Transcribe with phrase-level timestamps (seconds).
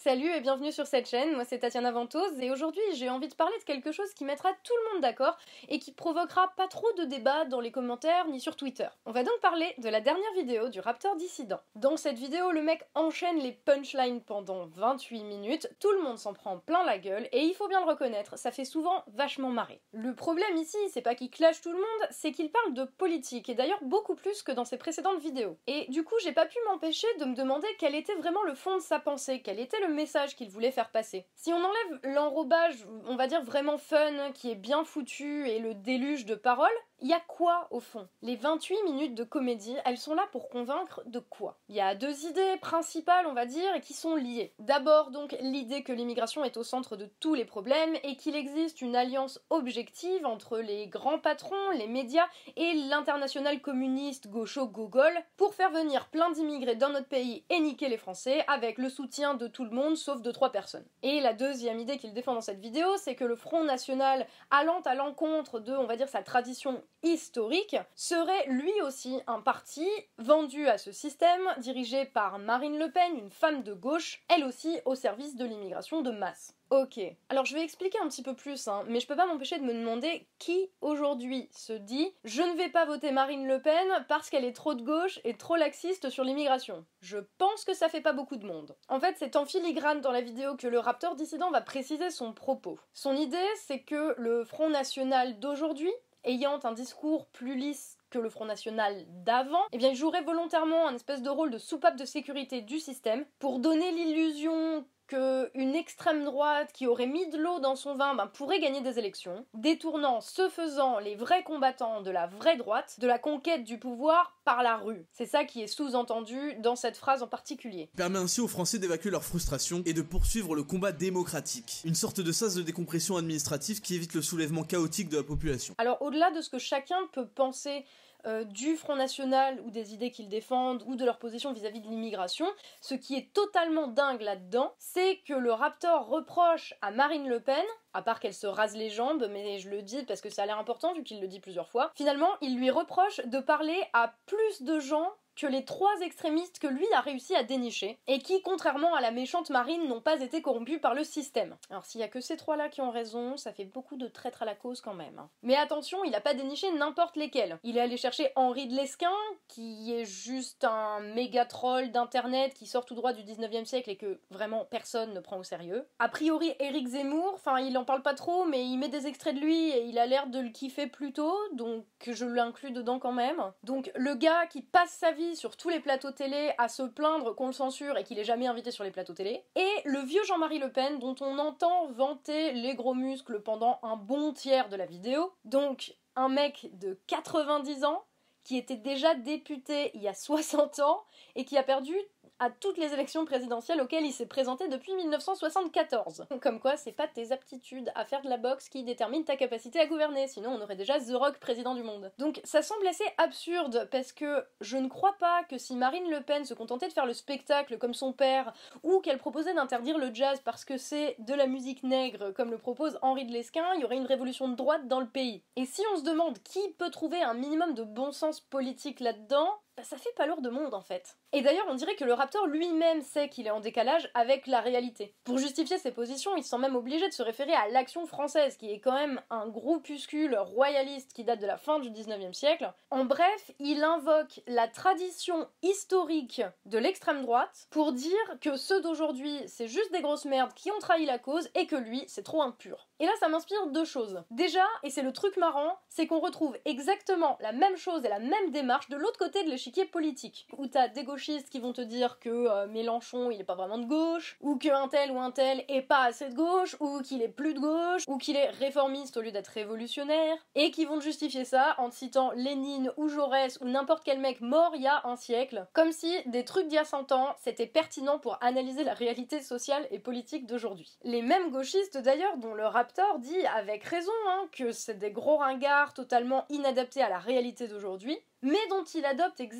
[0.00, 3.34] Salut et bienvenue sur cette chaîne, moi c'est Tatiana Ventose et aujourd'hui j'ai envie de
[3.34, 5.36] parler de quelque chose qui mettra tout le monde d'accord
[5.68, 8.86] et qui provoquera pas trop de débats dans les commentaires ni sur Twitter.
[9.06, 11.58] On va donc parler de la dernière vidéo du Raptor dissident.
[11.74, 16.32] Dans cette vidéo, le mec enchaîne les punchlines pendant 28 minutes, tout le monde s'en
[16.32, 19.80] prend plein la gueule et il faut bien le reconnaître, ça fait souvent vachement marrer.
[19.90, 23.48] Le problème ici, c'est pas qu'il clash tout le monde, c'est qu'il parle de politique
[23.48, 25.58] et d'ailleurs beaucoup plus que dans ses précédentes vidéos.
[25.66, 28.76] Et du coup, j'ai pas pu m'empêcher de me demander quel était vraiment le fond
[28.76, 31.26] de sa pensée, quel était le message qu'il voulait faire passer.
[31.34, 35.74] Si on enlève l'enrobage, on va dire vraiment fun, qui est bien foutu, et le
[35.74, 36.68] déluge de paroles,
[37.00, 38.08] il y a quoi au fond?
[38.22, 41.56] Les 28 minutes de comédie, elles sont là pour convaincre de quoi?
[41.68, 44.52] Il y a deux idées principales, on va dire, et qui sont liées.
[44.58, 48.82] D'abord donc l'idée que l'immigration est au centre de tous les problèmes et qu'il existe
[48.82, 55.70] une alliance objective entre les grands patrons, les médias et l'international communiste gaucho-gogol pour faire
[55.70, 59.64] venir plein d'immigrés dans notre pays et niquer les Français avec le soutien de tout
[59.64, 60.86] le monde sauf de trois personnes.
[61.02, 64.80] Et la deuxième idée qu'il défend dans cette vidéo, c'est que le Front National allant
[64.82, 69.86] à l'encontre de, on va dire, sa tradition historique, serait lui aussi un parti
[70.18, 74.80] vendu à ce système, dirigé par Marine Le Pen, une femme de gauche, elle aussi
[74.84, 76.57] au service de l'immigration de masse.
[76.70, 79.58] Ok, alors je vais expliquer un petit peu plus, hein, mais je peux pas m'empêcher
[79.58, 84.04] de me demander qui aujourd'hui se dit je ne vais pas voter Marine Le Pen
[84.06, 86.84] parce qu'elle est trop de gauche et trop laxiste sur l'immigration.
[87.00, 88.76] Je pense que ça fait pas beaucoup de monde.
[88.88, 92.34] En fait, c'est en filigrane dans la vidéo que le Raptor dissident va préciser son
[92.34, 92.78] propos.
[92.92, 95.92] Son idée, c'est que le Front National d'aujourd'hui
[96.24, 100.86] ayant un discours plus lisse que le Front National d'avant, eh bien il jouerait volontairement
[100.86, 106.24] un espèce de rôle de soupape de sécurité du système pour donner l'illusion qu'une extrême
[106.24, 110.20] droite qui aurait mis de l'eau dans son vin ben, pourrait gagner des élections, détournant
[110.20, 114.62] ce faisant les vrais combattants de la vraie droite de la conquête du pouvoir par
[114.62, 115.06] la rue.
[115.12, 117.90] C'est ça qui est sous-entendu dans cette phrase en particulier.
[117.96, 121.82] Permet ainsi aux Français d'évacuer leur frustration et de poursuivre le combat démocratique.
[121.84, 125.74] Une sorte de sas de décompression administrative qui évite le soulèvement chaotique de la population.
[125.78, 127.84] Alors au-delà de ce que chacun peut penser
[128.28, 131.88] euh, du Front National ou des idées qu'ils défendent ou de leur position vis-à-vis de
[131.88, 132.46] l'immigration,
[132.80, 137.64] ce qui est totalement dingue là-dedans, c'est que le Raptor reproche à Marine Le Pen
[137.94, 140.46] à part qu'elle se rase les jambes, mais je le dis parce que ça a
[140.46, 141.90] l'air important vu qu'il le dit plusieurs fois.
[141.96, 146.66] Finalement, il lui reproche de parler à plus de gens que les trois extrémistes que
[146.66, 150.42] lui a réussi à dénicher, et qui, contrairement à la méchante marine, n'ont pas été
[150.42, 151.56] corrompus par le système.
[151.70, 154.42] Alors s'il y a que ces trois-là qui ont raison, ça fait beaucoup de traîtres
[154.42, 155.18] à la cause quand même.
[155.18, 155.30] Hein.
[155.42, 157.58] Mais attention, il a pas déniché n'importe lesquels.
[157.62, 159.12] Il est allé chercher Henri de Lesquin,
[159.46, 163.96] qui est juste un méga troll d'internet qui sort tout droit du 19e siècle et
[163.96, 165.86] que vraiment personne ne prend au sérieux.
[166.00, 169.36] A priori, Eric Zemmour, enfin il en parle pas trop, mais il met des extraits
[169.36, 173.12] de lui et il a l'air de le kiffer plutôt, donc je l'inclus dedans quand
[173.12, 173.52] même.
[173.62, 177.34] Donc le gars qui passe sa vie sur tous les plateaux télé à se plaindre
[177.34, 179.44] qu'on le censure et qu'il est jamais invité sur les plateaux télé.
[179.56, 183.96] Et le vieux Jean-Marie Le Pen dont on entend vanter les gros muscles pendant un
[183.96, 185.32] bon tiers de la vidéo.
[185.44, 188.04] Donc un mec de 90 ans
[188.44, 191.94] qui était déjà député il y a 60 ans et qui a perdu
[192.40, 196.26] à toutes les élections présidentielles auxquelles il s'est présenté depuis 1974.
[196.40, 199.80] Comme quoi, c'est pas tes aptitudes à faire de la boxe qui déterminent ta capacité
[199.80, 202.12] à gouverner, sinon on aurait déjà The Rock président du monde.
[202.18, 206.20] Donc ça semble assez absurde parce que je ne crois pas que si Marine Le
[206.20, 210.12] Pen se contentait de faire le spectacle comme son père, ou qu'elle proposait d'interdire le
[210.12, 213.80] jazz parce que c'est de la musique nègre comme le propose Henri de Lesquin, il
[213.80, 215.42] y aurait une révolution de droite dans le pays.
[215.56, 219.58] Et si on se demande qui peut trouver un minimum de bon sens politique là-dedans,
[219.78, 221.16] bah, ça fait pas lourd de monde en fait.
[221.32, 224.60] Et d'ailleurs, on dirait que le Raptor lui-même sait qu'il est en décalage avec la
[224.60, 225.14] réalité.
[225.22, 228.56] Pour justifier ses positions, il se sent même obligé de se référer à l'Action française,
[228.56, 232.72] qui est quand même un groupuscule royaliste qui date de la fin du 19e siècle.
[232.90, 239.38] En bref, il invoque la tradition historique de l'extrême droite pour dire que ceux d'aujourd'hui,
[239.46, 242.42] c'est juste des grosses merdes qui ont trahi la cause et que lui, c'est trop
[242.42, 242.88] impur.
[242.98, 244.24] Et là, ça m'inspire deux choses.
[244.32, 248.18] Déjà, et c'est le truc marrant, c'est qu'on retrouve exactement la même chose et la
[248.18, 251.82] même démarche de l'autre côté de l'échiquier politique, où t'as des gauchistes qui vont te
[251.82, 255.30] dire que euh, Mélenchon il est pas vraiment de gauche, ou qu'un tel ou un
[255.30, 258.48] tel est pas assez de gauche, ou qu'il est plus de gauche, ou qu'il est
[258.48, 263.58] réformiste au lieu d'être révolutionnaire, et qui vont justifier ça en citant Lénine ou Jaurès
[263.60, 266.76] ou n'importe quel mec mort il y a un siècle, comme si des trucs d'il
[266.76, 270.96] y a 100 ans c'était pertinent pour analyser la réalité sociale et politique d'aujourd'hui.
[271.02, 275.36] Les mêmes gauchistes d'ailleurs dont le Raptor dit avec raison hein, que c'est des gros
[275.36, 279.57] ringards totalement inadaptés à la réalité d'aujourd'hui, mais dont il adopte exactement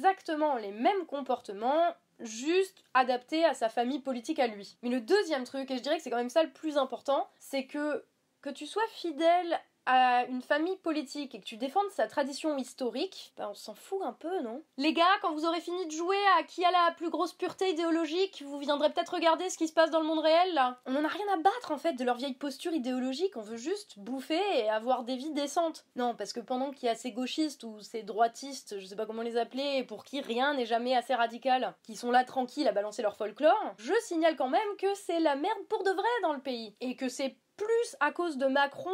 [0.61, 4.77] les mêmes comportements, juste adaptés à sa famille politique à lui.
[4.83, 7.29] Mais le deuxième truc, et je dirais que c'est quand même ça le plus important,
[7.39, 8.05] c'est que
[8.41, 9.59] que tu sois fidèle
[9.89, 14.03] à une famille politique et que tu défendes sa tradition historique, bah on s'en fout
[14.05, 14.63] un peu, non?
[14.77, 17.71] Les gars, quand vous aurez fini de jouer à qui a la plus grosse pureté
[17.71, 20.79] idéologique, vous viendrez peut-être regarder ce qui se passe dans le monde réel, là.
[20.85, 23.57] On en a rien à battre, en fait, de leur vieille posture idéologique, on veut
[23.57, 25.87] juste bouffer et avoir des vies décentes.
[25.97, 29.07] Non, parce que pendant qu'il y a ces gauchistes ou ces droitistes, je sais pas
[29.07, 32.73] comment les appeler, pour qui rien n'est jamais assez radical, qui sont là tranquilles à
[32.73, 36.35] balancer leur folklore, je signale quand même que c'est la merde pour de vrai dans
[36.35, 36.77] le pays.
[36.83, 38.91] Et que c'est plus à cause de Macron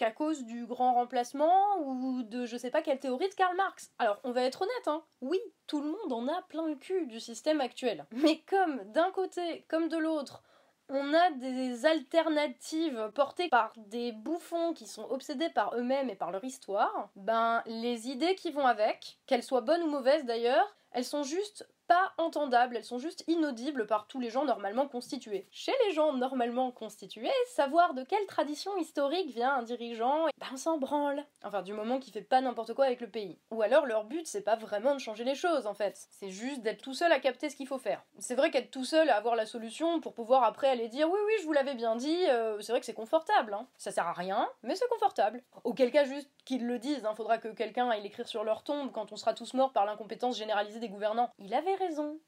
[0.00, 3.92] qu'à cause du grand remplacement ou de je sais pas quelle théorie de Karl Marx.
[3.98, 5.02] Alors, on va être honnête, hein.
[5.20, 8.06] Oui, tout le monde en a plein le cul du système actuel.
[8.10, 10.42] Mais comme d'un côté comme de l'autre,
[10.88, 16.30] on a des alternatives portées par des bouffons qui sont obsédés par eux-mêmes et par
[16.30, 21.04] leur histoire, ben les idées qui vont avec, qu'elles soient bonnes ou mauvaises d'ailleurs, elles
[21.04, 25.48] sont juste pas entendables, elles sont juste inaudibles par tous les gens normalement constitués.
[25.50, 30.56] Chez les gens normalement constitués, savoir de quelle tradition historique vient un dirigeant, ben on
[30.56, 31.26] s'en branle.
[31.42, 33.40] Enfin, du moment qu'il fait pas n'importe quoi avec le pays.
[33.50, 36.62] Ou alors leur but c'est pas vraiment de changer les choses en fait, c'est juste
[36.62, 38.04] d'être tout seul à capter ce qu'il faut faire.
[38.20, 41.18] C'est vrai qu'être tout seul à avoir la solution pour pouvoir après aller dire oui
[41.26, 43.66] oui je vous l'avais bien dit, euh, c'est vrai que c'est confortable, hein.
[43.78, 45.42] ça sert à rien, mais c'est confortable.
[45.64, 48.92] Auquel cas juste qu'ils le disent, hein, faudra que quelqu'un aille l'écrire sur leur tombe
[48.92, 51.32] quand on sera tous morts par l'incompétence généralisée des gouvernants.
[51.40, 51.79] Il avait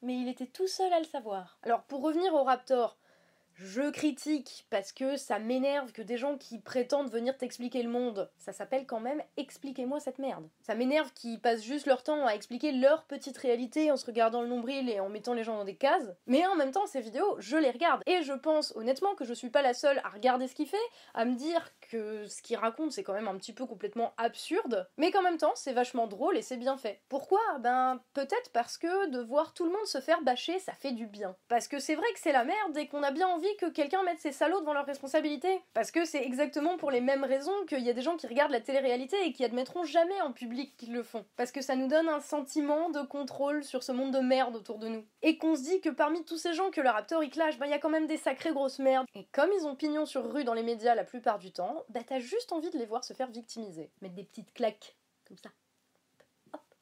[0.03, 1.59] mais il était tout seul à le savoir.
[1.63, 2.97] Alors pour revenir au Raptor,
[3.55, 8.31] je critique parce que ça m'énerve que des gens qui prétendent venir t'expliquer le monde,
[8.39, 10.49] ça s'appelle quand même expliquez-moi cette merde.
[10.63, 14.43] Ça m'énerve qu'ils passent juste leur temps à expliquer leur petite réalité en se regardant
[14.43, 16.11] le nombril et en mettant les gens dans des cases.
[16.27, 19.35] Mais en même temps, ces vidéos, je les regarde et je pense honnêtement que je
[19.35, 20.77] suis pas la seule à regarder ce qu'il fait,
[21.15, 24.89] à me dire que ce qu'il raconte c'est quand même un petit peu complètement absurde,
[24.97, 27.01] mais qu'en même temps c'est vachement drôle et c'est bien fait.
[27.09, 27.41] Pourquoi?
[27.61, 31.07] Ben peut-être parce que de voir tout le monde se faire bâcher, ça fait du
[31.07, 31.37] bien.
[31.49, 34.03] Parce que c'est vrai que c'est la merde et qu'on a bien envie que quelqu'un
[34.03, 35.61] mette ses salauds devant leurs responsabilités.
[35.75, 38.53] Parce que c'est exactement pour les mêmes raisons qu'il y a des gens qui regardent
[38.53, 41.25] la télé-réalité et qui admettront jamais en public qu'ils le font.
[41.37, 44.79] Parce que ça nous donne un sentiment de contrôle sur ce monde de merde autour
[44.79, 45.05] de nous.
[45.23, 47.67] Et qu'on se dit que parmi tous ces gens que le Raptor il clash, ben
[47.67, 49.07] il y a quand même des sacrées grosses merdes.
[49.15, 52.01] Et comme ils ont pignon sur rue dans les médias la plupart du temps, bah
[52.07, 53.91] t'as juste envie de les voir se faire victimiser.
[54.01, 54.97] Mettre des petites claques,
[55.27, 55.51] comme ça.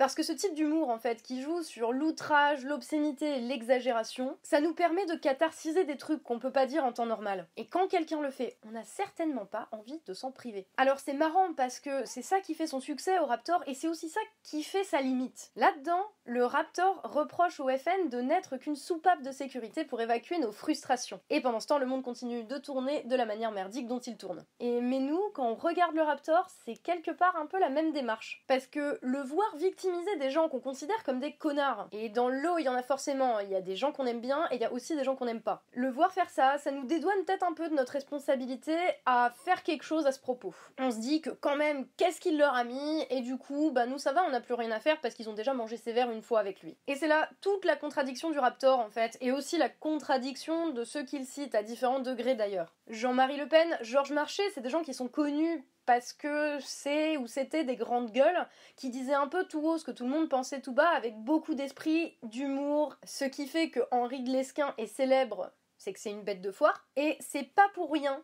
[0.00, 4.73] Parce que ce type d'humour, en fait, qui joue sur l'outrage, l'obscénité l'exagération, ça nous
[4.73, 7.47] permet de catharsiser des trucs qu'on peut pas dire en temps normal.
[7.58, 10.67] Et quand quelqu'un le fait, on n'a certainement pas envie de s'en priver.
[10.79, 13.88] Alors c'est marrant parce que c'est ça qui fait son succès au Raptor et c'est
[13.88, 15.50] aussi ça qui fait sa limite.
[15.55, 20.50] Là-dedans, le Raptor reproche au FN de n'être qu'une soupape de sécurité pour évacuer nos
[20.50, 21.20] frustrations.
[21.29, 24.17] Et pendant ce temps, le monde continue de tourner de la manière merdique dont il
[24.17, 24.46] tourne.
[24.61, 27.93] Et mais nous, quand on regarde le Raptor, c'est quelque part un peu la même
[27.93, 28.43] démarche.
[28.46, 29.55] Parce que le voir
[30.19, 31.88] des gens qu'on considère comme des connards.
[31.92, 33.40] Et dans l'eau, il y en a forcément.
[33.40, 35.16] Il y a des gens qu'on aime bien et il y a aussi des gens
[35.16, 35.62] qu'on n'aime pas.
[35.72, 38.76] Le voir faire ça, ça nous dédouane peut-être un peu de notre responsabilité
[39.06, 40.54] à faire quelque chose à ce propos.
[40.78, 43.06] On se dit que quand même, qu'est-ce qu'il leur a mis?
[43.10, 45.28] Et du coup, bah nous ça va, on n'a plus rien à faire parce qu'ils
[45.28, 46.76] ont déjà mangé sévère une fois avec lui.
[46.86, 50.84] Et c'est là toute la contradiction du Raptor en fait, et aussi la contradiction de
[50.84, 52.75] ceux qu'il cite à différents degrés d'ailleurs.
[52.88, 57.26] Jean-Marie Le Pen, Georges Marchais, c'est des gens qui sont connus parce que c'est ou
[57.26, 58.46] c'était des grandes gueules
[58.76, 61.16] qui disaient un peu tout haut ce que tout le monde pensait tout bas avec
[61.16, 66.22] beaucoup d'esprit, d'humour, ce qui fait que Henri de est célèbre, c'est que c'est une
[66.22, 68.22] bête de foire et c'est pas pour rien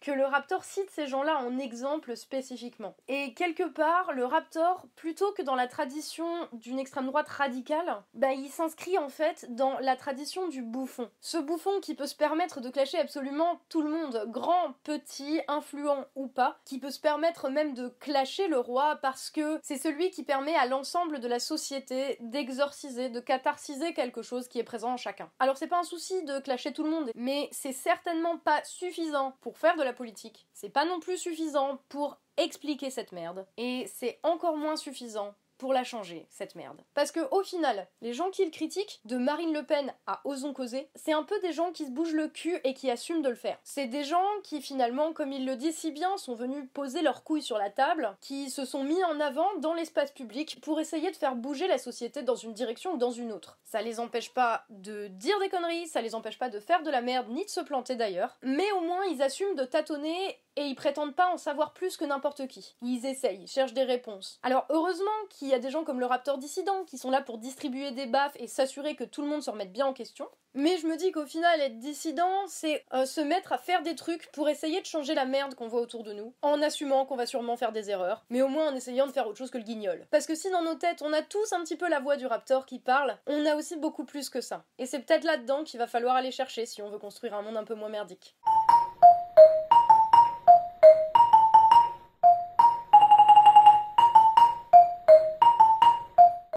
[0.00, 2.94] que le Raptor cite ces gens-là en exemple spécifiquement.
[3.08, 8.32] Et quelque part, le Raptor, plutôt que dans la tradition d'une extrême droite radicale, bah
[8.32, 11.10] il s'inscrit en fait dans la tradition du bouffon.
[11.20, 16.04] Ce bouffon qui peut se permettre de clasher absolument tout le monde, grand, petit, influent
[16.14, 20.10] ou pas, qui peut se permettre même de clasher le roi parce que c'est celui
[20.10, 24.92] qui permet à l'ensemble de la société d'exorciser, de catharsiser quelque chose qui est présent
[24.92, 25.30] en chacun.
[25.38, 29.36] Alors c'est pas un souci de clasher tout le monde, mais c'est certainement pas suffisant
[29.40, 30.46] pour faire de politique.
[30.52, 33.46] C'est pas non plus suffisant pour expliquer cette merde.
[33.56, 36.80] Et c'est encore moins suffisant pour la changer, cette merde.
[36.94, 40.52] Parce que au final, les gens qui le critiquent, de Marine Le Pen à Osons
[40.52, 43.28] causer, c'est un peu des gens qui se bougent le cul et qui assument de
[43.28, 43.58] le faire.
[43.64, 47.24] C'est des gens qui finalement, comme il le dit si bien, sont venus poser leurs
[47.24, 51.10] couilles sur la table, qui se sont mis en avant dans l'espace public pour essayer
[51.10, 53.58] de faire bouger la société dans une direction ou dans une autre.
[53.64, 56.90] Ça les empêche pas de dire des conneries, ça les empêche pas de faire de
[56.90, 60.64] la merde, ni de se planter d'ailleurs, mais au moins ils assument de tâtonner et
[60.64, 62.74] ils prétendent pas en savoir plus que n'importe qui.
[62.82, 64.40] Ils essayent, ils cherchent des réponses.
[64.42, 67.38] Alors heureusement qu'il y a des gens comme le Raptor dissident qui sont là pour
[67.38, 70.28] distribuer des baffes et s'assurer que tout le monde se remette bien en question.
[70.54, 73.94] Mais je me dis qu'au final, être dissident, c'est euh, se mettre à faire des
[73.94, 77.14] trucs pour essayer de changer la merde qu'on voit autour de nous, en assumant qu'on
[77.14, 79.58] va sûrement faire des erreurs, mais au moins en essayant de faire autre chose que
[79.58, 80.08] le guignol.
[80.10, 82.26] Parce que si dans nos têtes, on a tous un petit peu la voix du
[82.26, 84.64] Raptor qui parle, on a aussi beaucoup plus que ça.
[84.78, 87.56] Et c'est peut-être là-dedans qu'il va falloir aller chercher si on veut construire un monde
[87.56, 88.34] un peu moins merdique.